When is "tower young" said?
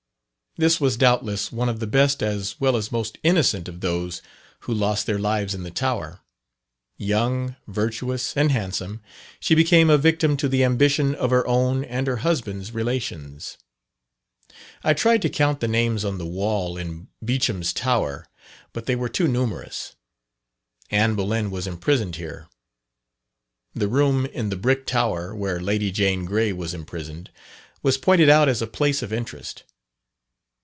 5.71-7.55